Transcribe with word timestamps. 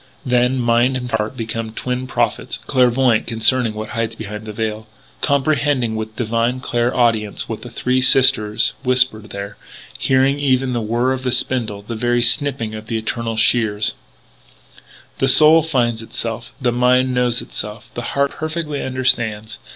Then 0.25 0.57
mind 0.57 0.97
and 0.97 1.11
heart 1.11 1.37
become 1.37 1.73
twin 1.73 2.07
prophets, 2.07 2.57
clairvoyant 2.65 3.27
concerning 3.27 3.75
what 3.75 3.89
hides 3.89 4.15
behind 4.15 4.47
the 4.47 4.51
veil; 4.51 4.87
comprehending 5.21 5.95
with 5.95 6.15
divine 6.15 6.59
clair 6.59 6.91
audience 6.97 7.47
what 7.47 7.61
the 7.61 7.69
Three 7.69 8.01
Sisters 8.01 8.73
whisper 8.83 9.19
there 9.19 9.57
hearing 9.99 10.39
even 10.39 10.73
the 10.73 10.81
whirr 10.81 11.13
of 11.13 11.21
the 11.21 11.31
spindle 11.31 11.83
the 11.83 11.93
very 11.93 12.23
snipping 12.23 12.73
of 12.73 12.87
the 12.87 12.97
Eternal 12.97 13.37
Shears! 13.37 13.93
The 15.19 15.27
soul 15.27 15.61
finds 15.61 16.01
itself; 16.01 16.51
the 16.59 16.71
mind 16.71 17.13
knows 17.13 17.39
itself; 17.39 17.91
the 17.93 18.01
heart 18.17 18.31
perfectly 18.31 18.81
understands. 18.81 19.59